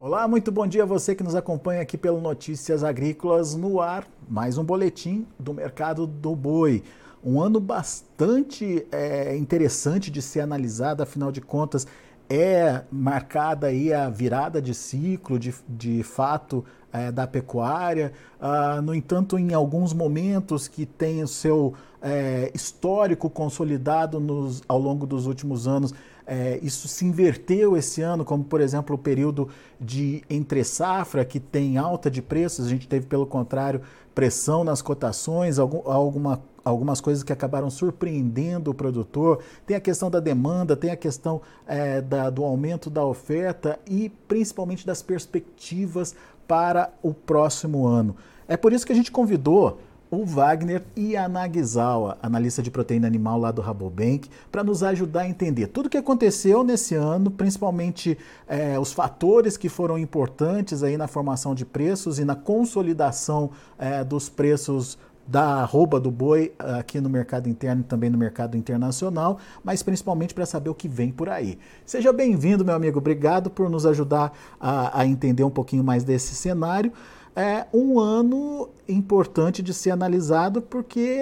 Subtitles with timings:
[0.00, 4.06] Olá, muito bom dia a você que nos acompanha aqui pelo Notícias Agrícolas no ar.
[4.28, 6.84] Mais um boletim do mercado do boi.
[7.24, 11.84] Um ano bastante é, interessante de ser analisado, afinal de contas,
[12.30, 18.12] é marcada aí a virada de ciclo, de, de fato, é, da pecuária.
[18.40, 24.78] Ah, no entanto, em alguns momentos que tem o seu é, histórico consolidado nos, ao
[24.78, 25.92] longo dos últimos anos,
[26.28, 29.48] é, isso se inverteu esse ano, como por exemplo o período
[29.80, 33.80] de entre safra, que tem alta de preços, a gente teve pelo contrário
[34.14, 39.38] pressão nas cotações, algum, alguma, algumas coisas que acabaram surpreendendo o produtor.
[39.64, 44.10] Tem a questão da demanda, tem a questão é, da, do aumento da oferta e
[44.26, 46.14] principalmente das perspectivas
[46.46, 48.14] para o próximo ano.
[48.46, 49.78] É por isso que a gente convidou
[50.10, 55.22] o Wagner e a Nagzawa, analista de proteína animal lá do Rabobank, para nos ajudar
[55.22, 60.82] a entender tudo o que aconteceu nesse ano, principalmente é, os fatores que foram importantes
[60.82, 66.54] aí na formação de preços e na consolidação é, dos preços da arroba do boi
[66.58, 70.88] aqui no mercado interno e também no mercado internacional, mas principalmente para saber o que
[70.88, 71.58] vem por aí.
[71.84, 72.98] Seja bem-vindo, meu amigo.
[72.98, 76.90] Obrigado por nos ajudar a, a entender um pouquinho mais desse cenário
[77.38, 81.20] é um ano importante de ser analisado porque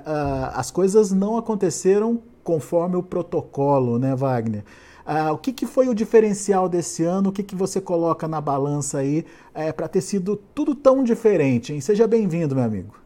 [0.00, 4.64] uh, as coisas não aconteceram conforme o protocolo, né, Wagner?
[5.06, 7.30] Uh, o que, que, foi o diferencial desse ano?
[7.30, 9.24] O que, que você coloca na balança aí
[9.54, 11.72] é, para ter sido tudo tão diferente?
[11.72, 11.80] Hein?
[11.80, 12.96] Seja bem-vindo, meu amigo.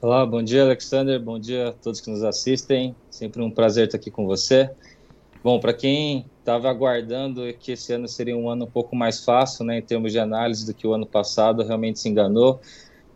[0.00, 1.20] Olá, bom dia, Alexander.
[1.20, 2.96] Bom dia a todos que nos assistem.
[3.08, 4.70] Sempre um prazer estar aqui com você.
[5.42, 9.64] Bom, para quem estava aguardando que esse ano seria um ano um pouco mais fácil,
[9.64, 12.60] né, em termos de análise do que o ano passado, realmente se enganou.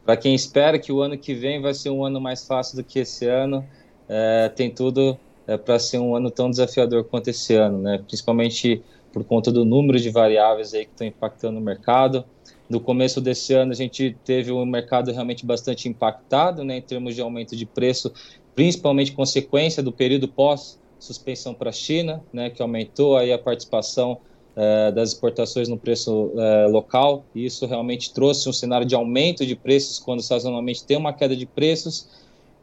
[0.02, 2.82] Para quem espera que o ano que vem vai ser um ano mais fácil do
[2.82, 3.62] que esse ano,
[4.08, 7.98] é, tem tudo é, para ser um ano tão desafiador quanto esse ano, né?
[7.98, 12.24] Principalmente por conta do número de variáveis aí que estão impactando o mercado.
[12.68, 17.14] No começo desse ano a gente teve um mercado realmente bastante impactado, né, em termos
[17.14, 18.10] de aumento de preço,
[18.54, 24.18] principalmente consequência do período pós suspensão para a China, né, que aumentou aí a participação
[24.56, 29.46] eh, das exportações no preço eh, local, e isso realmente trouxe um cenário de aumento
[29.46, 32.08] de preços quando sazonalmente tem uma queda de preços.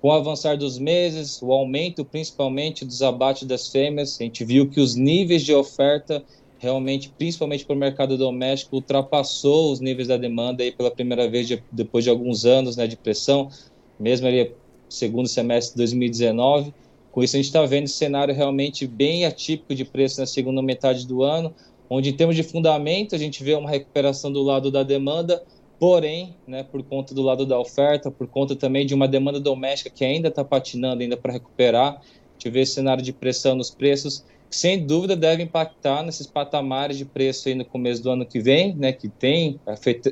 [0.01, 4.69] Com o avançar dos meses, o aumento principalmente dos abates das fêmeas, a gente viu
[4.69, 6.21] que os níveis de oferta
[6.59, 11.47] realmente, principalmente para o mercado doméstico, ultrapassou os níveis da demanda aí pela primeira vez
[11.47, 13.49] de, depois de alguns anos né, de pressão,
[13.99, 14.51] mesmo ali
[14.89, 16.73] segundo semestre de 2019.
[17.15, 20.61] Com isso, a gente está vendo esse cenário realmente bem atípico de preço na segunda
[20.61, 21.55] metade do ano,
[21.89, 25.41] onde, em termos de fundamento, a gente vê uma recuperação do lado da demanda,
[25.79, 29.89] porém, né, por conta do lado da oferta, por conta também de uma demanda doméstica
[29.89, 33.71] que ainda está patinando ainda para recuperar, a gente vê esse cenário de pressão nos
[33.71, 38.25] preços, que sem dúvida deve impactar nesses patamares de preço aí no começo do ano
[38.25, 39.57] que vem, né, que tem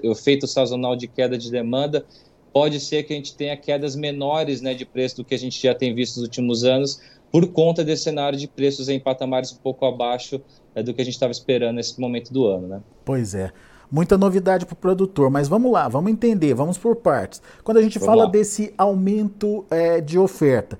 [0.03, 2.06] efeito sazonal de queda de demanda,
[2.53, 5.62] pode ser que a gente tenha quedas menores né, de preço do que a gente
[5.62, 9.58] já tem visto nos últimos anos, por conta desse cenário de preços em patamares um
[9.58, 10.40] pouco abaixo
[10.75, 12.68] é, do que a gente estava esperando nesse momento do ano.
[12.68, 12.81] Né?
[13.03, 13.52] Pois é.
[13.92, 17.42] Muita novidade para o produtor, mas vamos lá, vamos entender, vamos por partes.
[17.63, 18.30] Quando a gente vamos fala lá.
[18.30, 20.80] desse aumento é, de oferta,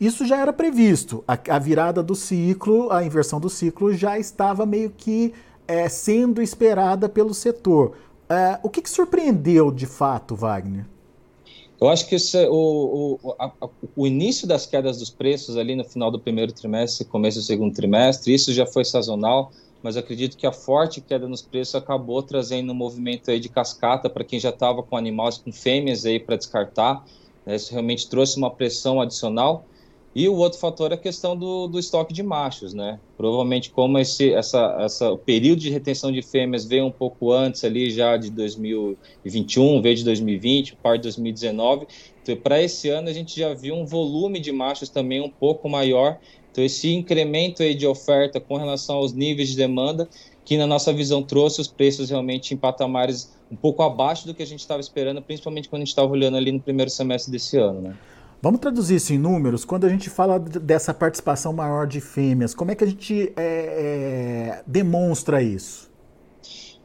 [0.00, 1.24] isso já era previsto.
[1.26, 5.32] A, a, virada do ciclo, a inversão do ciclo já estava meio que
[5.66, 7.96] é, sendo esperada pelo setor.
[8.28, 10.86] É, o que, que surpreendeu de fato, Wagner?
[11.80, 13.52] Eu acho que esse, é o, o, a,
[13.94, 17.74] o início das quedas dos preços ali no final do primeiro trimestre, começo do segundo
[17.74, 22.72] trimestre, isso já foi sazonal, mas acredito que a forte queda nos preços acabou trazendo
[22.72, 26.36] um movimento aí de cascata para quem já estava com animais com fêmeas aí para
[26.36, 27.04] descartar.
[27.44, 27.56] Né?
[27.56, 29.66] Isso realmente trouxe uma pressão adicional.
[30.16, 32.98] E o outro fator é a questão do, do estoque de machos, né?
[33.18, 37.62] Provavelmente como esse essa, essa, o período de retenção de fêmeas veio um pouco antes
[37.64, 41.86] ali já de 2021, veio de 2020, parte de 2019.
[42.22, 45.68] Então, para esse ano a gente já viu um volume de machos também um pouco
[45.68, 46.18] maior.
[46.50, 50.08] Então, esse incremento aí de oferta com relação aos níveis de demanda,
[50.46, 54.42] que na nossa visão trouxe os preços realmente em patamares um pouco abaixo do que
[54.42, 57.58] a gente estava esperando, principalmente quando a gente estava olhando ali no primeiro semestre desse
[57.58, 57.96] ano, né?
[58.42, 59.64] Vamos traduzir isso em números?
[59.64, 64.58] Quando a gente fala dessa participação maior de fêmeas, como é que a gente é,
[64.58, 65.90] é, demonstra isso?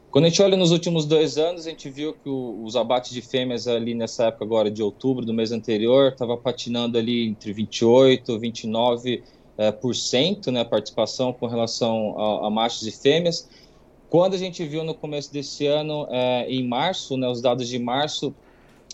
[0.10, 3.12] Quando a gente olha nos últimos dois anos, a gente viu que o, os abates
[3.12, 7.54] de fêmeas ali nessa época agora de outubro do mês anterior estava patinando ali entre
[7.54, 9.24] 28 e 29
[9.58, 13.48] é, por cento, né, participação com relação a, a, machos e fêmeas.
[14.10, 17.80] Quando a gente viu no começo desse ano, é, em março, né, os dados de
[17.80, 18.34] março,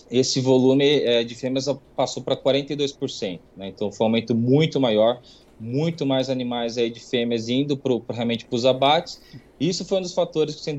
[0.09, 3.67] esse volume é, de fêmeas passou para 42%, né?
[3.67, 5.21] então foi um aumento muito maior.
[5.59, 9.19] muito mais animais aí de fêmeas indo pro, realmente para os abates.
[9.59, 10.77] Isso foi um dos fatores que, sem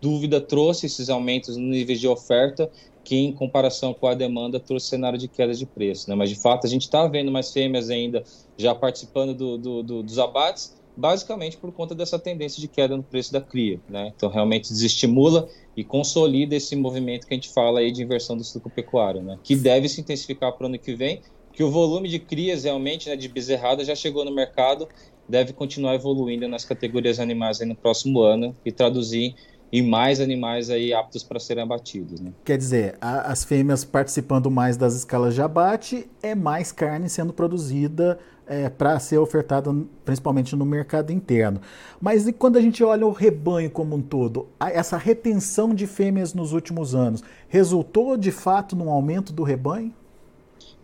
[0.00, 2.70] dúvida, trouxe esses aumentos no nível de oferta,
[3.02, 6.08] que em comparação com a demanda trouxe cenário de queda de preço.
[6.08, 6.14] Né?
[6.14, 8.22] Mas, de fato, a gente está vendo mais fêmeas ainda
[8.56, 13.02] já participando do, do, do, dos abates, basicamente por conta dessa tendência de queda no
[13.02, 13.80] preço da cria.
[13.88, 14.12] Né?
[14.14, 15.48] Então, realmente desestimula
[15.80, 19.38] e consolida esse movimento que a gente fala aí de inversão do ciclo pecuário, né?
[19.42, 21.22] que deve se intensificar para o ano que vem,
[21.54, 24.86] que o volume de crias realmente né, de bezerrada já chegou no mercado,
[25.26, 29.34] deve continuar evoluindo nas categorias animais no próximo ano e traduzir
[29.72, 32.20] em mais animais aí aptos para serem abatidos.
[32.20, 32.32] Né?
[32.44, 37.32] Quer dizer, a, as fêmeas participando mais das escalas de abate, é mais carne sendo
[37.32, 38.18] produzida
[38.50, 39.72] é, para ser ofertada
[40.04, 41.60] principalmente no mercado interno.
[42.00, 46.34] Mas e quando a gente olha o rebanho como um todo, essa retenção de fêmeas
[46.34, 49.94] nos últimos anos resultou de fato num aumento do rebanho?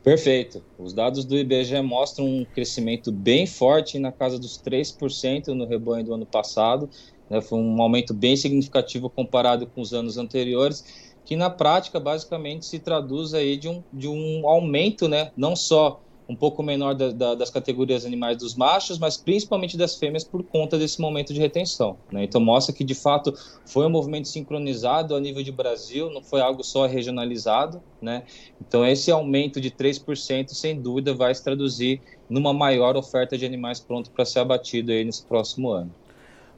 [0.05, 0.63] Perfeito.
[0.79, 6.05] Os dados do IBGE mostram um crescimento bem forte na casa dos 3% no rebanho
[6.05, 6.89] do ano passado.
[7.29, 7.41] Né?
[7.41, 12.79] Foi um aumento bem significativo comparado com os anos anteriores, que na prática basicamente se
[12.79, 15.33] traduz aí de um, de um aumento, né?
[15.37, 19.97] não só um pouco menor da, da, das categorias animais dos machos, mas principalmente das
[19.97, 21.97] fêmeas por conta desse momento de retenção.
[22.11, 22.25] Né?
[22.25, 23.33] Então mostra que de fato
[23.65, 27.81] foi um movimento sincronizado a nível de Brasil, não foi algo só regionalizado.
[28.03, 28.25] Né?
[28.61, 33.79] Então esse aumento de 3% sem dúvida vai se traduzir numa maior oferta de animais
[33.79, 35.93] prontos para ser abatido aí nesse próximo ano.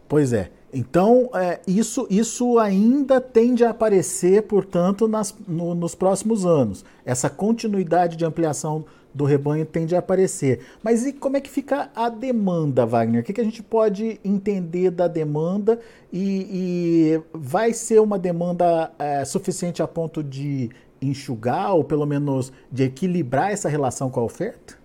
[0.08, 0.50] Pois é.
[0.72, 6.84] Então, é, isso, isso ainda tende a aparecer, portanto, nas, no, nos próximos anos.
[7.04, 8.84] Essa continuidade de ampliação
[9.18, 10.60] do rebanho tende a aparecer.
[10.80, 13.20] Mas e como é que fica a demanda, Wagner?
[13.20, 15.80] O que, que a gente pode entender da demanda
[16.12, 20.70] e, e vai ser uma demanda é, suficiente a ponto de
[21.02, 24.78] enxugar ou pelo menos de equilibrar essa relação com a oferta?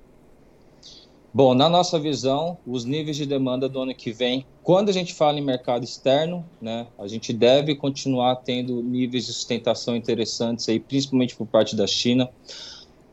[1.32, 5.14] Bom, na nossa visão, os níveis de demanda do ano que vem, quando a gente
[5.14, 10.80] fala em mercado externo, né, a gente deve continuar tendo níveis de sustentação interessantes aí,
[10.80, 12.30] principalmente por parte da China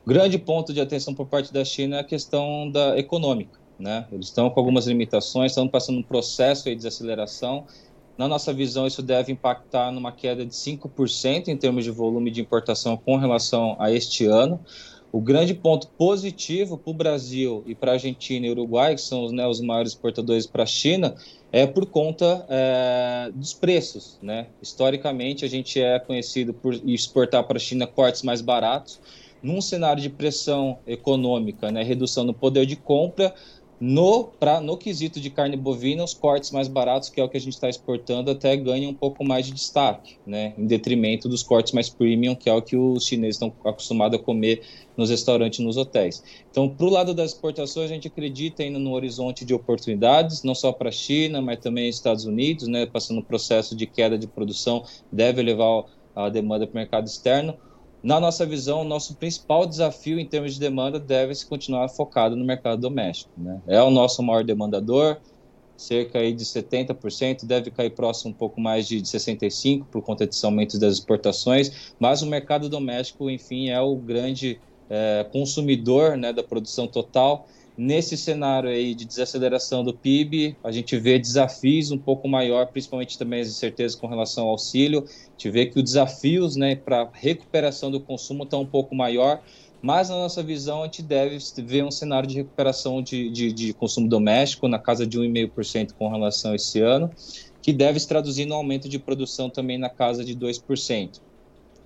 [0.07, 3.59] grande ponto de atenção por parte da China é a questão da econômica.
[3.79, 4.07] Né?
[4.13, 7.65] Eles estão com algumas limitações, estão passando um processo de desaceleração.
[8.17, 12.43] Na nossa visão, isso deve impactar numa queda de 5% em termos de volume de
[12.43, 14.61] importação com relação a este ano.
[15.11, 19.25] O grande ponto positivo para o Brasil e para a Argentina e Uruguai, que são
[19.25, 21.17] os, né, os maiores exportadores para a China,
[21.51, 24.19] é por conta é, dos preços.
[24.23, 24.49] Né?
[24.63, 29.01] Historicamente, a gente é conhecido por exportar para a China cortes mais baratos
[29.43, 33.35] num cenário de pressão econômica, né, redução no poder de compra,
[33.81, 37.39] no, pra, no quesito de carne bovina, os cortes mais baratos, que é o que
[37.39, 41.43] a gente está exportando, até ganham um pouco mais de destaque, né, em detrimento dos
[41.43, 44.63] cortes mais premium, que é o que os chineses estão acostumados a comer
[44.99, 46.23] nos restaurantes nos hotéis.
[46.51, 50.55] Então, para o lado das exportações, a gente acredita ainda no horizonte de oportunidades, não
[50.55, 54.27] só para a China, mas também Estados Unidos, né, passando um processo de queda de
[54.27, 57.57] produção, deve levar a demanda para o mercado externo.
[58.03, 62.35] Na nossa visão, o nosso principal desafio em termos de demanda deve se continuar focado
[62.35, 63.31] no mercado doméstico.
[63.37, 63.61] Né?
[63.67, 65.19] É o nosso maior demandador,
[65.77, 70.45] cerca aí de 70%, deve cair próximo um pouco mais de 65% por conta desse
[70.45, 76.43] aumento das exportações, mas o mercado doméstico, enfim, é o grande é, consumidor né, da
[76.43, 77.47] produção total
[77.83, 83.17] Nesse cenário aí de desaceleração do PIB, a gente vê desafios um pouco maior, principalmente
[83.17, 85.03] também as incertezas com relação ao auxílio.
[85.09, 89.41] A gente vê que os desafios né, para recuperação do consumo estão um pouco maior,
[89.81, 93.73] mas na nossa visão a gente deve ver um cenário de recuperação de, de, de
[93.73, 97.11] consumo doméstico na casa de 1,5% com relação a esse ano,
[97.63, 101.19] que deve se traduzir no aumento de produção também na casa de 2%.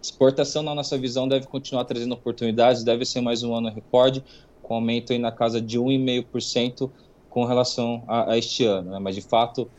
[0.05, 4.23] Exportação, na nossa visão, deve continuar trazendo oportunidades, deve ser mais um ano recorde,
[4.65, 6.91] com aumento aí na casa de 1,5%
[7.31, 8.91] com relação a, a, este ano.
[8.91, 8.99] Né?
[8.99, 9.71] Mas, de fato,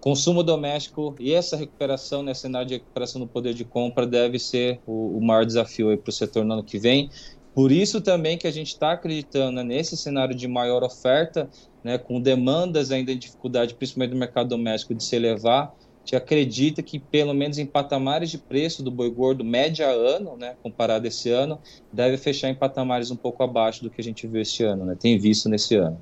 [0.00, 4.80] consumo doméstico e essa recuperação, né, cenário de recuperação do poder de compra, deve ser
[4.86, 7.10] o, o maior desafio para o setor no ano que vem.
[7.54, 11.48] Por isso também que a gente está acreditando né, nesse cenário de maior oferta,
[11.82, 15.74] né, com demandas ainda em dificuldade, principalmente do mercado doméstico, de se elevar,
[16.08, 20.54] gente acredita que, pelo menos em patamares de preço do boi gordo média ano, né,
[20.62, 21.58] comparado a esse ano,
[21.92, 24.96] deve fechar em patamares um pouco abaixo do que a gente viu esse ano, né,
[24.98, 26.00] tem visto nesse ano.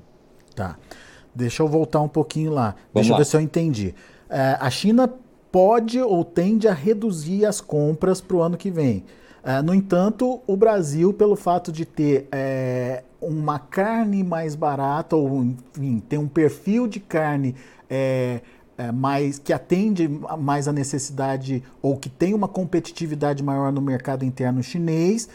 [0.55, 0.77] Tá.
[1.35, 2.73] Deixa eu voltar um pouquinho lá.
[2.93, 3.93] Vamos Deixa eu ver se eu entendi.
[4.29, 5.13] É, a China
[5.51, 9.03] pode ou tende a reduzir as compras para o ano que vem.
[9.43, 15.43] É, no entanto, o Brasil, pelo fato de ter é, uma carne mais barata, ou
[15.43, 17.55] enfim, ter um perfil de carne
[18.77, 20.07] é, mais, que atende
[20.39, 25.27] mais a necessidade ou que tem uma competitividade maior no mercado interno chinês,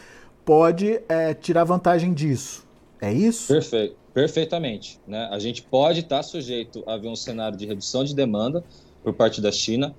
[0.45, 2.65] pode é, tirar vantagem disso.
[3.01, 3.47] É isso?
[3.47, 4.03] Perfeito.
[4.13, 4.99] Perfeitamente.
[5.07, 5.27] Né?
[5.31, 8.63] A gente pode estar sujeito a ver um cenário de redução de demanda
[9.03, 9.93] por parte da China,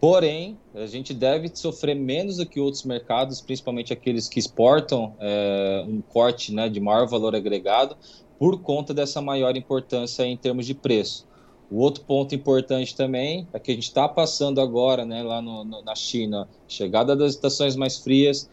[0.00, 5.84] porém, a gente deve sofrer menos do que outros mercados, principalmente aqueles que exportam é,
[5.86, 7.96] um corte né, de maior valor agregado,
[8.38, 11.26] por conta dessa maior importância em termos de preço.
[11.72, 15.64] O outro ponto importante também é que a gente está passando agora, né, lá no,
[15.64, 18.46] no, na China, chegada das estações mais frias,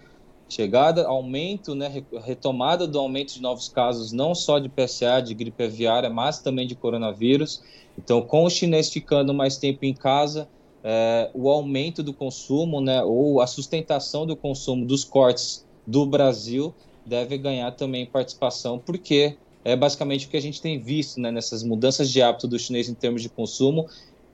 [0.47, 5.65] chegada, aumento, né, retomada do aumento de novos casos, não só de PSA, de gripe
[5.65, 7.61] aviária, mas também de coronavírus.
[7.97, 10.47] Então, com o chinês ficando mais tempo em casa,
[10.81, 16.73] é, o aumento do consumo, né, ou a sustentação do consumo dos cortes do Brasil
[17.05, 21.63] deve ganhar também participação, porque é basicamente o que a gente tem visto né, nessas
[21.63, 23.85] mudanças de hábito do chinês em termos de consumo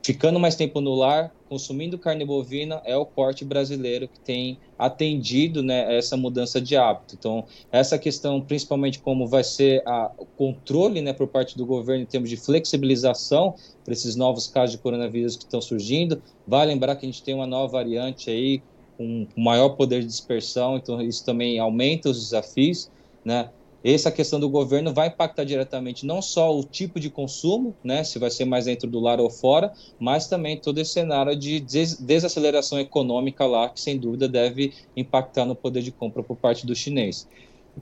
[0.06, 5.64] ficando mais tempo no lar, consumindo carne bovina, é o corte brasileiro que tem atendido
[5.64, 7.16] né, essa mudança de hábito.
[7.16, 12.04] Então, essa questão, principalmente como vai ser a, o controle né, por parte do governo
[12.04, 16.22] em termos de flexibilização para esses novos casos de coronavírus que estão surgindo.
[16.46, 18.62] Vale lembrar que a gente tem uma nova variante aí
[18.96, 22.92] com maior poder de dispersão, então isso também aumenta os desafios,
[23.26, 23.50] né?
[23.94, 28.18] Essa questão do governo vai impactar diretamente não só o tipo de consumo, né, se
[28.18, 31.96] vai ser mais dentro do lar ou fora, mas também todo esse cenário de des
[31.96, 36.76] desaceleração econômica lá, que sem dúvida deve impactar no poder de compra por parte do
[36.76, 37.28] chinês.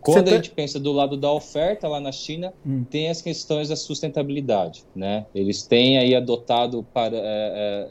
[0.02, 2.84] Quando a gente pensa do lado da oferta lá na China, hum.
[2.84, 5.26] tem as questões da sustentabilidade, né?
[5.34, 7.88] Eles têm aí adotado para, é,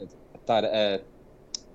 [0.47, 1.01] é, é,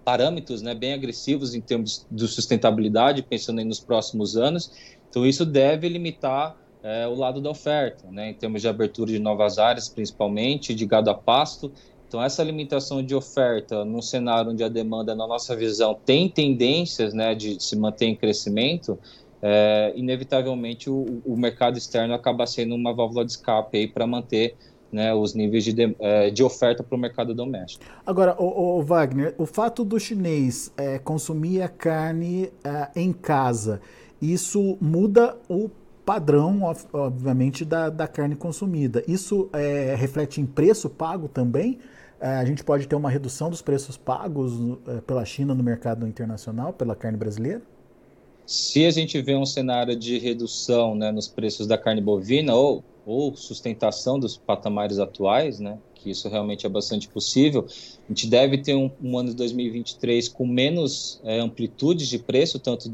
[0.04, 4.70] parâmetros né, bem agressivos em termos de sustentabilidade, pensando nos próximos anos,
[5.08, 9.18] então, isso deve limitar é, o lado da oferta, né, em termos de abertura de
[9.18, 11.72] novas áreas, principalmente de gado a pasto.
[12.06, 17.12] Então, essa limitação de oferta, num cenário onde a demanda, na nossa visão, tem tendências
[17.12, 18.98] né, de se manter em crescimento,
[19.42, 24.56] é, inevitavelmente o, o, mercado externo acaba sendo uma válvula de escape para manter
[24.90, 27.84] né, os níveis de, de, é, de oferta para o mercado doméstico.
[28.06, 33.80] Agora, o, o, Wagner, o fato do chinês é, consumir a carne é, em casa
[34.20, 35.70] isso muda o
[36.04, 39.04] padrão, obviamente, da, da carne consumida.
[39.06, 41.78] Isso é, reflete em preço pago também?
[42.20, 44.52] A gente pode ter uma redução dos preços pagos
[45.06, 47.62] pela China no mercado internacional, pela carne brasileira?
[48.44, 52.82] Se a gente vê um cenário de redução né, nos preços da carne bovina ou,
[53.08, 57.66] ou sustentação dos patamares atuais, né, que isso realmente é bastante possível.
[57.66, 62.58] A gente deve ter um, um ano de 2023 com menos é, amplitudes de preço,
[62.58, 62.90] tanto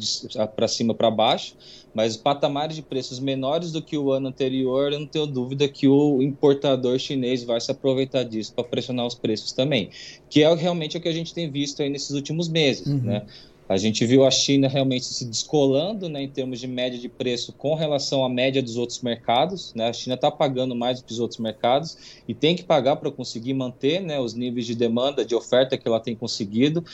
[0.54, 1.56] para cima para baixo,
[1.92, 5.88] mas patamares de preços menores do que o ano anterior, eu não tenho dúvida que
[5.88, 9.90] o importador chinês vai se aproveitar disso para pressionar os preços também,
[10.30, 13.02] que é realmente o que a gente tem visto aí nesses últimos meses, uhum.
[13.02, 13.26] né?
[13.66, 17.52] A gente viu a China realmente se descolando né, em termos de média de preço
[17.52, 19.72] com relação à média dos outros mercados.
[19.74, 19.88] Né?
[19.88, 21.96] A China está pagando mais do que os outros mercados
[22.28, 25.88] e tem que pagar para conseguir manter né, os níveis de demanda, de oferta que
[25.88, 26.84] ela tem conseguido.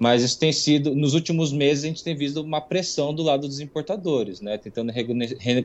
[0.00, 3.46] Mas isso tem sido, nos últimos meses, a gente tem visto uma pressão do lado
[3.46, 4.56] dos importadores, né?
[4.56, 4.90] Tentando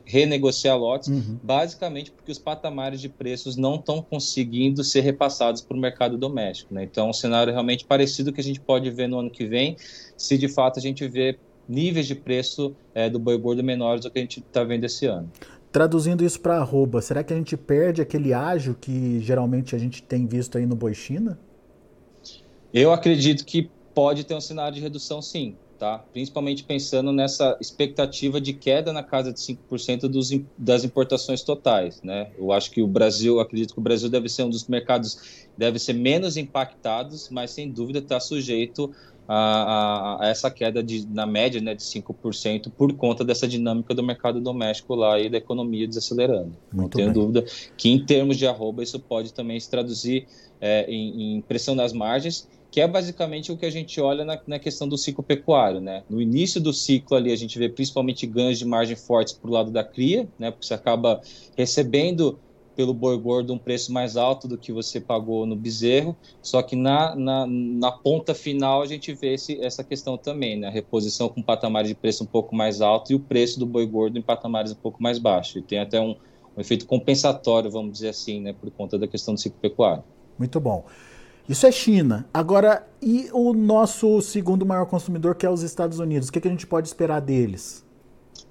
[0.04, 1.38] renegociar lotes, uhum.
[1.42, 6.74] basicamente porque os patamares de preços não estão conseguindo ser repassados para o mercado doméstico,
[6.74, 6.84] né?
[6.84, 9.74] Então, é um cenário realmente parecido que a gente pode ver no ano que vem,
[10.18, 14.10] se de fato a gente vê níveis de preço é, do boi gordo menores do
[14.10, 15.30] que a gente está vendo esse ano.
[15.72, 20.02] Traduzindo isso para arroba, será que a gente perde aquele ágio que geralmente a gente
[20.02, 21.38] tem visto aí no boi China?
[22.74, 26.04] Eu acredito que pode ter um cenário de redução sim, tá?
[26.12, 32.30] Principalmente pensando nessa expectativa de queda na casa de 5% dos, das importações totais, né?
[32.36, 35.78] Eu acho que o Brasil, acredito que o Brasil deve ser um dos mercados, deve
[35.78, 38.92] ser menos impactados, mas sem dúvida está sujeito
[39.26, 43.94] a, a, a, essa queda de, na média né, de 5% por conta dessa dinâmica
[43.94, 46.54] do mercado doméstico lá e da economia desacelerando.
[46.70, 47.14] Muito Não tenho bem.
[47.14, 47.46] dúvida
[47.78, 50.26] que em termos de arroba isso pode também se traduzir
[50.60, 54.38] é, em, em pressão nas margens que é basicamente o que a gente olha na,
[54.46, 56.02] na, questão do ciclo pecuário, né?
[56.08, 59.52] No início do ciclo ali a gente vê principalmente ganhos de margem fortes para o
[59.52, 60.50] lado da cria, né?
[60.50, 61.20] Porque você acaba
[61.56, 62.38] recebendo
[62.76, 66.76] pelo boi gordo um preço mais alto do que você pagou no bezerro, só que
[66.76, 70.68] na, na, na ponta final a gente vê esse, essa questão também, né?
[70.68, 73.86] A reposição com patamares de preço um pouco mais alto e o preço do boi
[73.86, 75.58] gordo em patamares um pouco mais baixo.
[75.58, 76.14] E tem até um,
[76.54, 78.52] um efeito compensatório, vamos dizer assim, né?
[78.52, 80.04] Por conta da questão do ciclo pecuário.
[80.38, 80.84] Muito bom.
[81.48, 82.28] Isso é China.
[82.34, 86.28] Agora, e o nosso segundo maior consumidor, que é os Estados Unidos?
[86.28, 87.86] O que, que a gente pode esperar deles?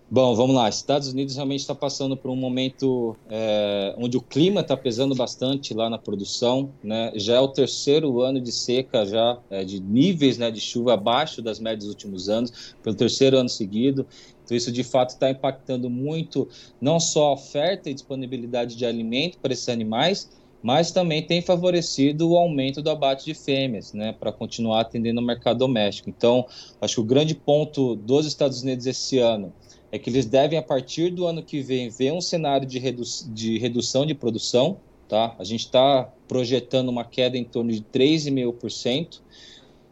[0.09, 0.69] Bom, vamos lá.
[0.69, 5.73] Estados Unidos realmente está passando por um momento é, onde o clima está pesando bastante
[5.73, 6.71] lá na produção.
[6.83, 7.11] Né?
[7.15, 11.41] Já é o terceiro ano de seca, já é, de níveis né, de chuva abaixo
[11.41, 14.05] das médias dos últimos anos, pelo terceiro ano seguido.
[14.45, 16.47] Então, isso de fato está impactando muito
[16.79, 20.29] não só a oferta e disponibilidade de alimento para esses animais,
[20.65, 25.23] mas também tem favorecido o aumento do abate de fêmeas, né, para continuar atendendo o
[25.23, 26.09] mercado doméstico.
[26.09, 26.43] Então,
[26.81, 29.53] acho que o grande ponto dos Estados Unidos esse ano
[29.91, 33.03] é que eles devem, a partir do ano que vem, ver um cenário de, redu
[33.27, 34.77] de redução de produção.
[35.07, 35.35] Tá?
[35.37, 39.21] A gente está projetando uma queda em torno de 3,5%.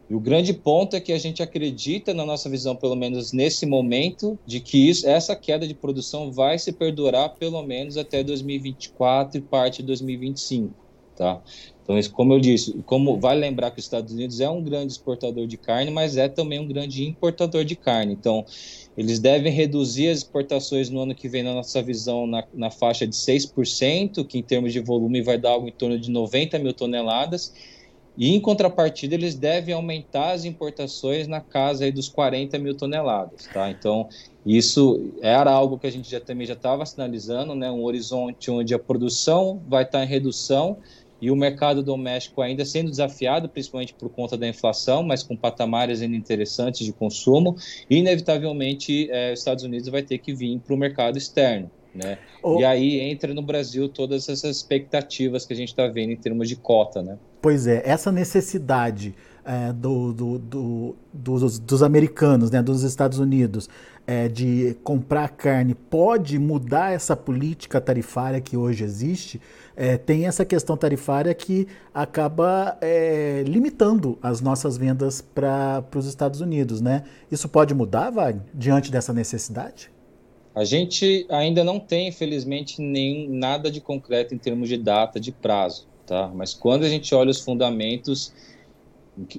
[0.09, 3.65] E o grande ponto é que a gente acredita, na nossa visão, pelo menos nesse
[3.65, 9.37] momento, de que isso, essa queda de produção vai se perdurar pelo menos até 2024
[9.37, 10.83] e parte de 2025.
[11.15, 11.41] Tá?
[11.83, 14.93] Então, isso, como eu disse, como vai lembrar que os Estados Unidos é um grande
[14.93, 18.13] exportador de carne, mas é também um grande importador de carne.
[18.13, 18.45] Então,
[18.97, 23.05] eles devem reduzir as exportações no ano que vem, na nossa visão, na, na faixa
[23.05, 26.73] de 6%, que em termos de volume vai dar algo em torno de 90 mil
[26.73, 27.53] toneladas.
[28.17, 33.47] E, em contrapartida, eles devem aumentar as importações na casa aí dos 40 mil toneladas.
[33.51, 33.71] Tá?
[33.71, 34.07] Então,
[34.45, 37.71] isso era algo que a gente já, também já estava sinalizando, né?
[37.71, 40.77] um horizonte onde a produção vai estar em redução,
[41.23, 46.01] e o mercado doméstico ainda sendo desafiado, principalmente por conta da inflação, mas com patamares
[46.01, 47.55] ainda interessantes de consumo,
[47.89, 51.71] e inevitavelmente é, os Estados Unidos vai ter que vir para o mercado externo.
[51.95, 52.17] Né?
[52.41, 52.59] Oh.
[52.59, 56.49] E aí entra no Brasil todas essas expectativas que a gente está vendo em termos
[56.49, 57.01] de cota.
[57.01, 57.17] Né?
[57.43, 63.69] Pois é, essa necessidade é, do, do, do, dos, dos, americanos, né, dos Estados Unidos,
[64.07, 69.41] é, de comprar carne pode mudar essa política tarifária que hoje existe?
[69.75, 76.39] É, tem essa questão tarifária que acaba é, limitando as nossas vendas para os Estados
[76.39, 77.03] Unidos, né?
[77.29, 79.91] Isso pode mudar, vai, diante dessa necessidade?
[80.55, 85.33] A gente ainda não tem, infelizmente, nem nada de concreto em termos de data, de
[85.33, 86.31] prazo, tá?
[86.33, 88.33] Mas quando a gente olha os fundamentos,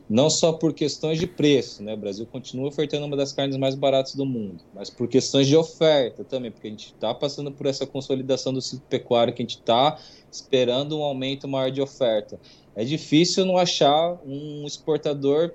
[0.09, 1.95] não só por questões de preço, né?
[1.95, 5.57] O Brasil continua ofertando uma das carnes mais baratas do mundo, mas por questões de
[5.57, 9.45] oferta também, porque a gente está passando por essa consolidação do ciclo pecuário, que a
[9.45, 9.99] gente está
[10.31, 12.39] esperando um aumento maior de oferta.
[12.77, 15.53] É difícil não achar um exportador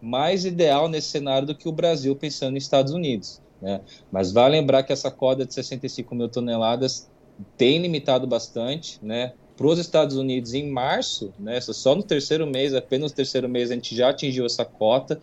[0.00, 3.80] mais ideal nesse cenário do que o Brasil pensando nos Estados Unidos, né?
[4.12, 7.10] Mas vale lembrar que essa coda de 65 mil toneladas
[7.56, 9.32] tem limitado bastante, né?
[9.58, 13.72] Para os Estados Unidos em março, né, só no terceiro mês, apenas no terceiro mês,
[13.72, 15.20] a gente já atingiu essa cota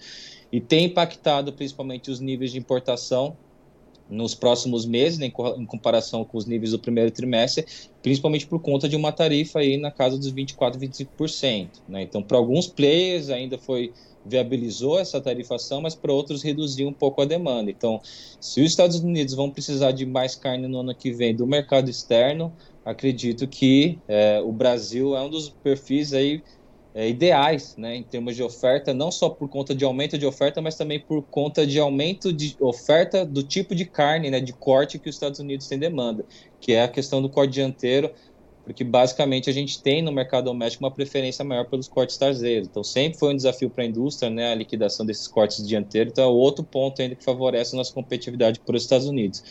[0.52, 3.38] e tem impactado principalmente os níveis de importação
[4.10, 7.66] nos próximos meses, né, em comparação com os níveis do primeiro trimestre,
[8.04, 11.70] principalmente por conta de uma tarifa aí na casa dos 24, 25%.
[11.88, 12.04] Né?
[12.04, 13.94] Então, para alguns players ainda foi
[14.26, 17.70] viabilizou essa tarifação, mas para outros reduziu um pouco a demanda.
[17.70, 18.02] Então,
[18.40, 21.90] se os Estados Unidos vão precisar de mais carne no ano que vem do mercado
[21.90, 22.52] externo,
[22.86, 26.42] acredito que é, o Brasil é um dos perfis aí
[26.94, 30.62] é, ideais, né, em termos de oferta, não só por conta de aumento de oferta,
[30.62, 34.98] mas também por conta de aumento de oferta do tipo de carne, né, de corte
[34.98, 36.26] que os Estados Unidos têm demanda,
[36.62, 38.14] que é a questão do corte dianteiro,
[38.64, 42.68] porque basicamente a gente tem no mercado doméstico uma preferência maior pelos cortes traseiros.
[42.68, 46.12] Então sempre foi um desafio para a indústria, né, a liquidação desses cortes dianteiros.
[46.12, 49.44] Então é outro ponto ainda que favorece a nossa competitividade para os Estados Unidos.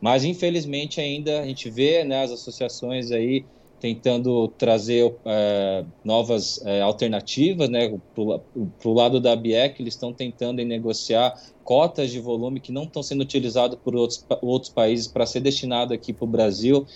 [0.00, 3.44] Mas infelizmente ainda a gente vê né, as associações aí
[3.80, 7.88] tentando trazer é, novas é, alternativas, né?
[8.14, 13.02] Para o lado da BIEC, eles estão tentando negociar cotas de volume que não estão
[13.02, 16.86] sendo utilizadas por outros, outros países para ser destinado aqui para o Brasil.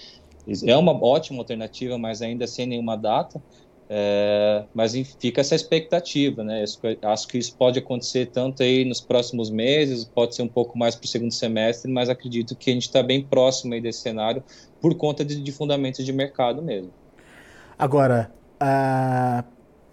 [0.66, 3.40] É uma ótima alternativa, mas ainda sem nenhuma data.
[3.94, 6.64] É, mas fica essa expectativa, né?
[7.02, 10.94] acho que isso pode acontecer tanto aí nos próximos meses, pode ser um pouco mais
[10.94, 14.42] para o segundo semestre, mas acredito que a gente está bem próximo aí desse cenário
[14.80, 16.90] por conta de, de fundamentos de mercado mesmo.
[17.78, 19.44] Agora, uh,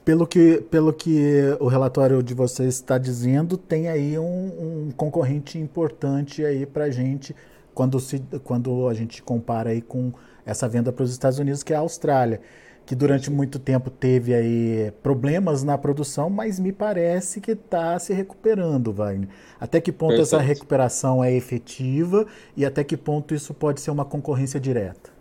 [0.06, 5.60] pelo, que, pelo que o relatório de vocês está dizendo, tem aí um, um concorrente
[5.60, 7.36] importante aí para a gente
[7.74, 10.14] quando, se, quando a gente compara aí com
[10.46, 12.40] essa venda para os Estados Unidos, que é a Austrália
[12.90, 18.12] que durante muito tempo teve aí problemas na produção, mas me parece que está se
[18.16, 19.30] recuperando, Wagner.
[19.60, 20.36] Até que ponto Perfeito.
[20.36, 22.26] essa recuperação é efetiva
[22.58, 25.12] e até que ponto isso pode ser uma concorrência direta?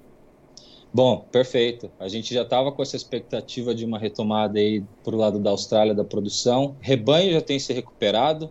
[0.94, 1.90] Bom, perfeito.
[2.00, 5.50] A gente já estava com essa expectativa de uma retomada aí para o lado da
[5.50, 6.74] Austrália da produção.
[6.80, 8.50] Rebanho já tem se recuperado.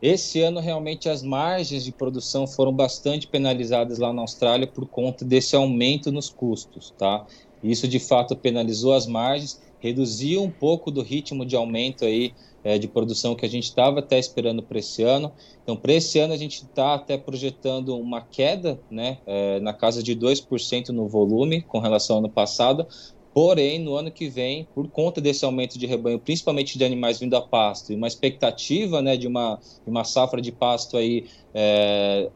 [0.00, 5.24] Esse ano, realmente, as margens de produção foram bastante penalizadas lá na Austrália por conta
[5.24, 7.26] desse aumento nos custos, tá?
[7.62, 12.32] Isso de fato penalizou as margens, reduziu um pouco do ritmo de aumento aí
[12.64, 15.32] é, de produção que a gente estava até esperando para esse ano.
[15.62, 20.02] Então, para esse ano, a gente está até projetando uma queda né, é, na casa
[20.02, 22.86] de 2% no volume com relação ao ano passado.
[23.34, 27.34] Porém, no ano que vem, por conta desse aumento de rebanho, principalmente de animais vindo
[27.34, 32.30] a pasto, e uma expectativa né, de, uma, de uma safra de pasto aí, é,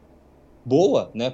[0.65, 1.29] boa né,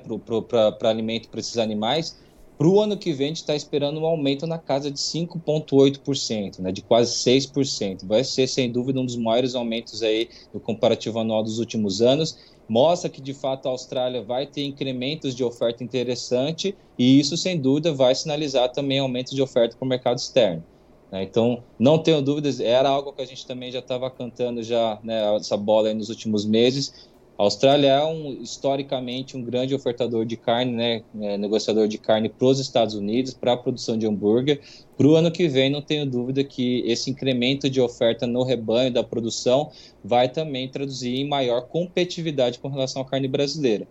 [0.78, 2.20] para alimento para esses animais,
[2.64, 6.60] para o ano que vem, a gente está esperando um aumento na casa de 5,8%,
[6.60, 8.08] né, de quase 6%.
[8.08, 12.40] Vai ser, sem dúvida, um dos maiores aumentos aí do comparativo anual dos últimos anos.
[12.70, 17.60] Mostra que, de fato, a Austrália vai ter incrementos de oferta interessante e isso, sem
[17.60, 20.64] dúvida, vai sinalizar também aumento de oferta para o mercado externo.
[21.12, 21.22] Né.
[21.22, 25.36] Então, não tenho dúvidas, era algo que a gente também já estava cantando já né,
[25.36, 30.72] essa bola nos últimos meses a Austrália é um, historicamente um grande ofertador de carne,
[30.72, 34.62] né, é, negociador de carne para os Estados Unidos, para a produção de hambúrguer.
[34.96, 38.94] Para o ano que vem, não tenho dúvida que esse incremento de oferta no rebanho
[38.94, 39.72] da produção
[40.04, 43.88] vai também traduzir em maior competitividade com relação à carne brasileira.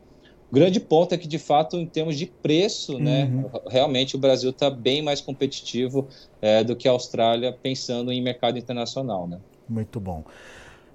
[0.48, 3.42] O grande ponto é que, de fato, em termos de preço, né, uhum.
[3.42, 6.06] né, realmente o Brasil está bem mais competitivo
[6.40, 9.26] é, do que a Austrália, pensando em mercado internacional.
[9.26, 9.40] Né?
[9.68, 10.22] Muito bom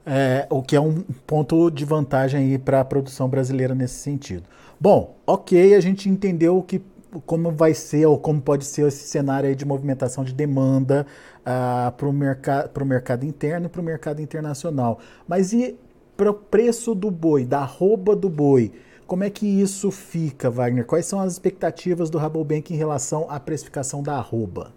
[0.10, 4.44] é, o que é um ponto de vantagem para a produção brasileira nesse sentido.
[4.80, 6.82] Bom, ok, a gente entendeu que
[7.26, 11.06] como vai ser ou como pode ser esse cenário de movimentação de demanda
[11.42, 15.00] uh, para o merca mercado interno e para o mercado internacional.
[15.28, 15.78] Mas e
[16.16, 18.72] para o preço do boi, da arroba do boi?
[19.06, 20.86] Como é que isso fica, Wagner?
[20.86, 24.77] Quais são as expectativas do Rabobank em relação à precificação da arroba?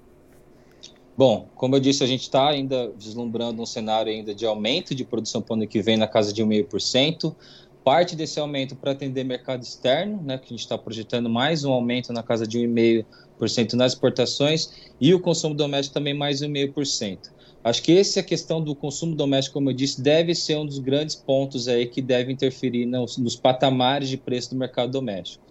[1.21, 5.05] Bom, como eu disse, a gente está ainda vislumbrando um cenário ainda de aumento de
[5.05, 7.37] produção para o ano que vem na casa de 1,5%.
[7.85, 11.73] Parte desse aumento para atender mercado externo, né, que a gente está projetando mais um
[11.73, 17.19] aumento na casa de 1,5% nas exportações e o consumo doméstico também mais 1,5%.
[17.63, 21.17] Acho que essa questão do consumo doméstico, como eu disse, deve ser um dos grandes
[21.17, 25.45] pontos aí que deve interferir nos, nos patamares de preço do mercado doméstico,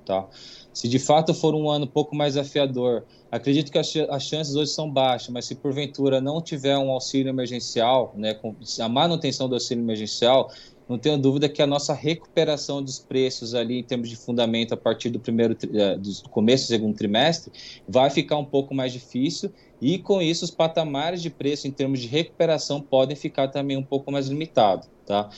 [0.74, 4.56] Se de fato for um ano um pouco mais afiador, acredito que as, as chances
[4.56, 9.50] hoje são baixas, mas se porventura não tiver um auxílio emergencial, né, com a manutenção
[9.50, 10.50] do auxílio emergencial,
[10.90, 14.78] não tenho dúvida que a nossa recuperação dos preços ali em termos de fundamento a
[14.78, 17.54] partir do primeiro eh, do começo do segundo trimestre
[17.88, 22.00] vai ficar um pouco mais difícil e com isso os patamares de preço em termos
[22.00, 25.30] de recuperação podem ficar também um pouco mais limitados, tá?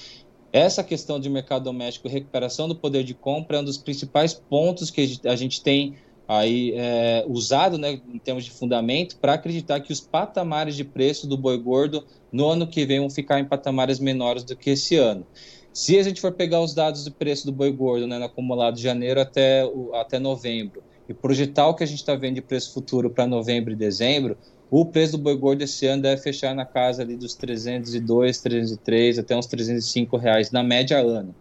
[0.53, 4.89] Essa questão de mercado doméstico recuperação do poder de compra é um dos principais pontos
[4.89, 5.95] que a gente tem
[6.27, 11.27] aí é, usado né, em termos de fundamento para acreditar que os patamares de preço
[11.27, 14.95] do boi gordo no ano que vem vão ficar em patamares menores do que esse
[14.95, 15.25] ano.
[15.73, 18.75] Se a gente for pegar os dados de preço do boi gordo né, no acumulado
[18.75, 22.73] de janeiro até, até novembro e projetar o que a gente está vendo de preço
[22.73, 24.37] futuro para novembro e dezembro,
[24.71, 29.19] o preço do boi gordo esse ano deve fechar na casa ali dos 302, 303
[29.19, 31.35] até uns 305 reais na média ano.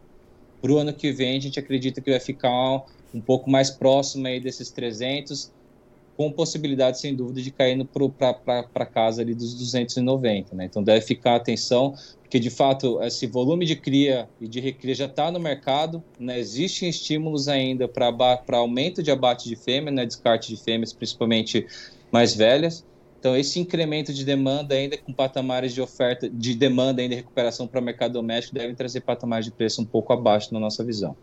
[0.60, 4.26] Para o ano que vem, a gente acredita que vai ficar um pouco mais próximo
[4.26, 5.52] aí desses 300,
[6.16, 7.78] com possibilidade, sem dúvida, de cair
[8.18, 10.56] para casa ali dos 290.
[10.56, 10.64] Né?
[10.64, 15.06] Então deve ficar atenção, porque de fato esse volume de cria e de recria já
[15.06, 16.36] está no mercado, né?
[16.38, 20.04] existem estímulos ainda para aumento de abate de fêmea, né?
[20.04, 21.64] descarte de fêmeas, principalmente
[22.10, 22.84] mais velhas.
[23.20, 27.78] Então, esse incremento de demanda ainda com patamares de oferta, de demanda ainda recuperação para
[27.78, 31.14] o mercado doméstico devem trazer patamares de preço um pouco abaixo na nossa visão.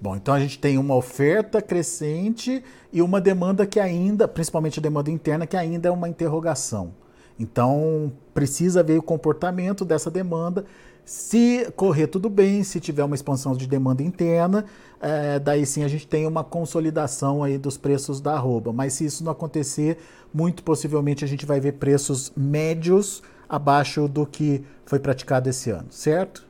[0.00, 4.82] Bom, então a gente tem uma oferta crescente e uma demanda que ainda, principalmente a
[4.82, 6.94] demanda interna, que ainda é uma interrogação.
[7.40, 10.64] Então, precisa ver o comportamento dessa demanda.
[11.04, 14.64] Se correr tudo bem, se tiver uma expansão de demanda interna,
[15.00, 18.72] é, daí sim a gente tem uma consolidação aí dos preços da arroba.
[18.72, 19.98] Mas se isso não acontecer,
[20.32, 25.88] muito possivelmente a gente vai ver preços médios abaixo do que foi praticado esse ano,
[25.90, 26.48] certo?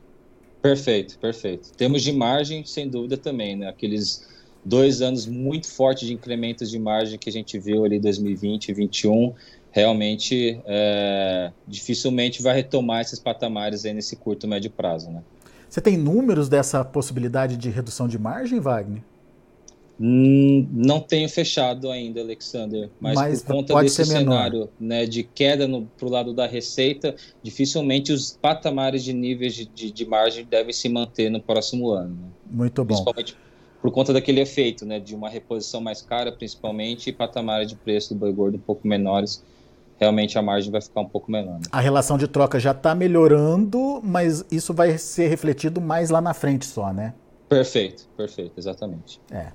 [0.61, 1.71] Perfeito, perfeito.
[1.75, 3.67] Temos de margem, sem dúvida também, né?
[3.67, 4.27] Aqueles
[4.63, 8.73] dois anos muito fortes de incrementos de margem que a gente viu ali 2020 e
[8.73, 9.33] 2021,
[9.71, 15.23] realmente é, dificilmente vai retomar esses patamares aí nesse curto médio prazo, né?
[15.69, 19.01] Você tem números dessa possibilidade de redução de margem, Wagner?
[20.03, 25.67] Hum, não tenho fechado ainda, Alexander, mas, mas por conta desse cenário né, de queda
[25.97, 30.73] para o lado da receita, dificilmente os patamares de níveis de, de, de margem devem
[30.73, 32.15] se manter no próximo ano.
[32.15, 32.27] Né?
[32.49, 32.87] Muito bom.
[32.87, 33.37] Principalmente
[33.81, 38.13] por conta daquele efeito né, de uma reposição mais cara, principalmente, e patamares de preço
[38.13, 39.43] do boi gordo um pouco menores
[40.01, 41.59] realmente a margem vai ficar um pouco menor.
[41.59, 41.65] Né?
[41.71, 46.33] A relação de troca já está melhorando, mas isso vai ser refletido mais lá na
[46.33, 47.13] frente só, né?
[47.47, 49.21] Perfeito, perfeito, exatamente.
[49.29, 49.47] É.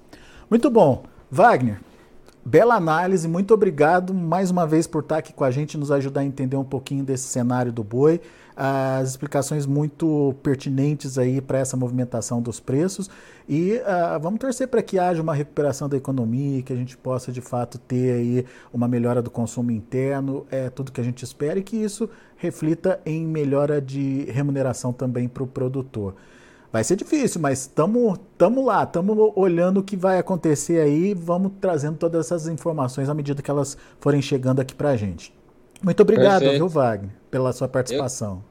[0.49, 1.03] Muito bom.
[1.29, 1.81] Wagner,
[2.47, 6.21] Bela análise, muito obrigado mais uma vez por estar aqui com a gente nos ajudar
[6.21, 8.21] a entender um pouquinho desse cenário do boi.
[8.55, 13.11] As explicações muito pertinentes aí para essa movimentação dos preços.
[13.49, 17.33] E uh, vamos torcer para que haja uma recuperação da economia, que a gente possa
[17.33, 21.59] de fato ter aí uma melhora do consumo interno, é tudo que a gente espera,
[21.59, 26.15] e que isso reflita em melhora de remuneração também para o produtor.
[26.77, 28.19] Vai ser difícil, mas estamos
[28.62, 33.41] lá, estamos olhando o que vai acontecer aí, vamos trazendo todas essas informações à medida
[33.41, 35.33] que elas forem chegando aqui para a gente.
[35.83, 36.59] Muito obrigado, Perfeito.
[36.59, 38.45] viu, Wagner, pela sua participação.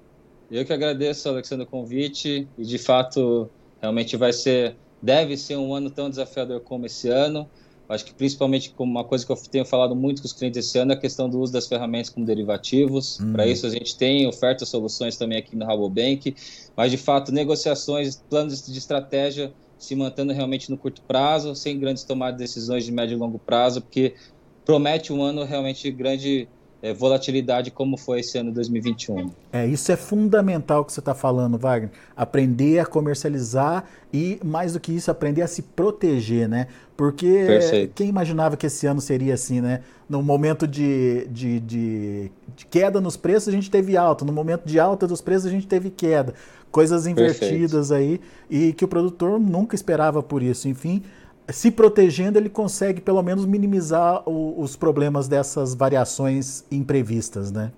[0.49, 3.47] Eu, eu que agradeço, Alexandre, o convite e de fato
[3.79, 7.47] realmente vai ser, deve ser um ano tão desafiador como esse ano.
[7.87, 10.77] Acho que principalmente como uma coisa que eu tenho falado muito com os clientes esse
[10.77, 13.19] ano é a questão do uso das ferramentas como derivativos.
[13.19, 13.33] Uhum.
[13.33, 16.35] Para isso a gente tem ofertas, soluções também aqui no Rabobank,
[16.75, 22.03] mas de fato negociações, planos de estratégia se mantendo realmente no curto prazo, sem grandes
[22.03, 24.15] tomadas de decisões de médio e longo prazo, porque
[24.63, 26.47] promete um ano realmente grande
[26.85, 29.31] é, volatilidade como foi esse ano 2021.
[29.51, 31.89] É, isso é fundamental que você está falando, Wagner.
[32.15, 36.67] Aprender a comercializar e, mais do que isso, aprender a se proteger, né?
[36.95, 37.93] Porque Perfeito.
[37.95, 39.81] quem imaginava que esse ano seria assim, né?
[40.07, 44.23] No momento de, de, de, de, queda nos preços, a gente teve alta.
[44.23, 46.35] No momento de alta dos preços, a gente teve queda.
[46.69, 48.21] Coisas invertidas Perfeito.
[48.49, 50.67] aí e que o produtor nunca esperava por isso.
[50.69, 51.01] Enfim,
[51.49, 57.71] se protegendo, ele consegue pelo menos minimizar o, os problemas dessas variações imprevistas, né?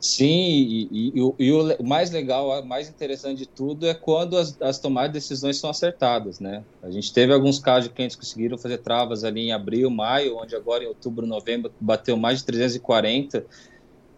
[0.00, 3.94] Sim, e, e, e, o, e, o, mais legal, o mais interessante de tudo é
[3.94, 6.64] quando as, as, tomadas de decisões são acertadas, né?
[6.82, 10.38] A gente teve alguns casos de clientes que conseguiram fazer travas ali em abril, maio,
[10.38, 13.46] onde agora em outubro, novembro bateu mais de 340.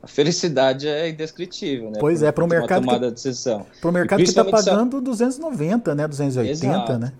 [0.02, 1.98] A felicidade é indescritível, né?
[2.00, 3.66] Pois é, para o mercado tomada que, de decisão.
[3.78, 6.08] Para o mercado que está pagando 290, né?
[6.08, 6.98] 280, Exato.
[6.98, 7.12] né?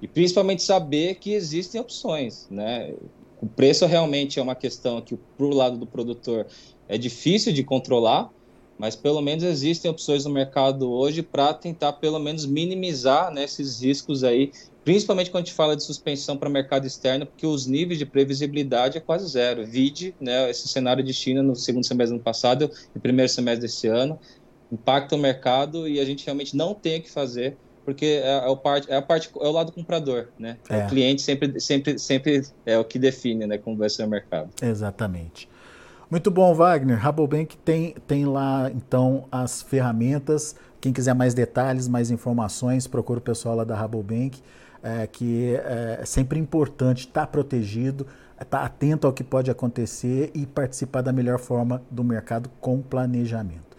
[0.00, 2.94] E principalmente saber que existem opções, né?
[3.40, 6.46] O preço realmente é uma questão que, para o lado do produtor,
[6.88, 8.30] é difícil de controlar,
[8.78, 13.82] mas pelo menos existem opções no mercado hoje para tentar, pelo menos, minimizar né, esses
[13.82, 14.52] riscos aí,
[14.84, 18.98] principalmente quando a gente fala de suspensão para mercado externo, porque os níveis de previsibilidade
[18.98, 19.66] é quase zero.
[19.66, 23.62] Vide né, esse cenário de China no segundo semestre do ano passado e primeiro semestre
[23.62, 24.18] desse ano,
[24.70, 27.56] impacta o mercado e a gente realmente não tem o que fazer
[27.86, 30.58] porque é, é, o parte, é a parte é o lado comprador, né?
[30.68, 30.84] É.
[30.84, 34.50] O cliente sempre, sempre, sempre é o que define, né, como vai ser o mercado.
[34.60, 35.48] Exatamente.
[36.10, 36.98] Muito bom, Wagner.
[36.98, 40.56] Rabobank tem, tem lá então as ferramentas.
[40.80, 44.40] Quem quiser mais detalhes, mais informações, procura o pessoal lá da Rabobank,
[44.82, 50.30] é, que é sempre importante estar tá protegido, estar tá atento ao que pode acontecer
[50.34, 53.76] e participar da melhor forma do mercado com planejamento.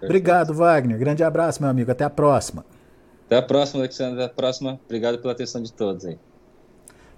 [0.00, 0.04] Perfeito.
[0.04, 0.98] Obrigado, Wagner.
[0.98, 1.90] Grande abraço, meu amigo.
[1.90, 2.64] Até a próxima.
[3.34, 4.22] Até a próxima, Alexandre.
[4.22, 4.80] Até a próxima.
[4.84, 6.16] Obrigado pela atenção de todos aí.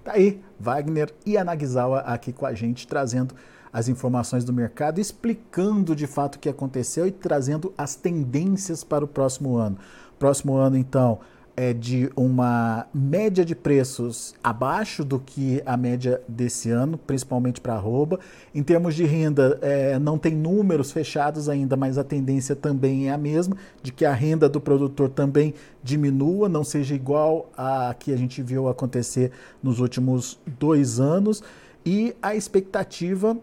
[0.03, 3.35] Tá aí, Wagner e a Nagzawa aqui com a gente, trazendo
[3.71, 9.05] as informações do mercado, explicando de fato o que aconteceu e trazendo as tendências para
[9.05, 9.77] o próximo ano.
[10.17, 11.19] Próximo ano, então,
[11.57, 17.73] é de uma média de preços abaixo do que a média desse ano, principalmente para
[17.73, 18.19] arroba.
[18.53, 23.11] Em termos de renda, é, não tem números fechados ainda, mas a tendência também é
[23.11, 28.13] a mesma, de que a renda do produtor também diminua, não seja igual a que
[28.13, 31.41] a gente viu acontecer nos últimos dois anos.
[31.83, 33.35] E a expectativa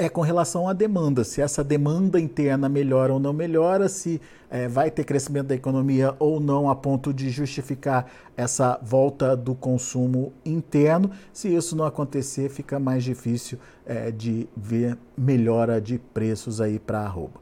[0.00, 4.66] é com relação à demanda, se essa demanda interna melhora ou não melhora, se é,
[4.66, 10.32] vai ter crescimento da economia ou não a ponto de justificar essa volta do consumo
[10.42, 11.10] interno.
[11.34, 17.00] Se isso não acontecer, fica mais difícil é, de ver melhora de preços aí para
[17.00, 17.38] a arroba.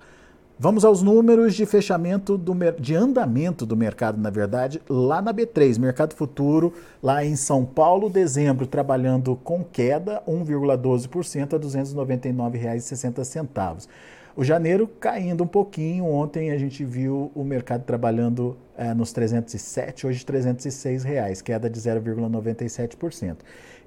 [0.61, 5.79] Vamos aos números de fechamento do de andamento do mercado, na verdade, lá na B3,
[5.79, 13.87] Mercado Futuro, lá em São Paulo, dezembro, trabalhando com queda 1,12% a R$ 299,60.
[14.35, 16.07] O janeiro caindo um pouquinho.
[16.07, 21.81] Ontem a gente viu o mercado trabalhando é, nos 307, hoje 306 reais, queda de
[21.81, 23.37] 0,97%.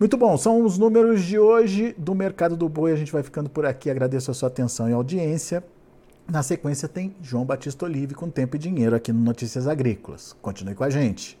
[0.00, 2.90] Muito bom, são os números de hoje do Mercado do Boi.
[2.90, 3.90] A gente vai ficando por aqui.
[3.90, 5.62] Agradeço a sua atenção e audiência.
[6.26, 10.34] Na sequência tem João Batista Olive com Tempo e Dinheiro aqui no Notícias Agrícolas.
[10.40, 11.38] Continue com a gente.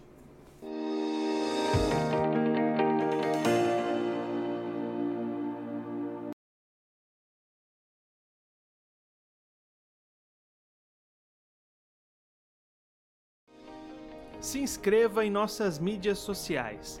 [14.38, 17.00] Se inscreva em nossas mídias sociais